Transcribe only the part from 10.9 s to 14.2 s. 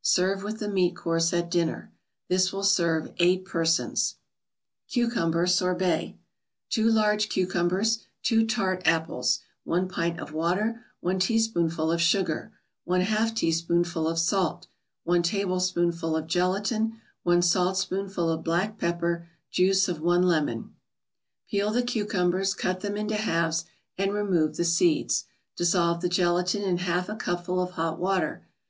1 teaspoonful of sugar 1/2 teaspoonful of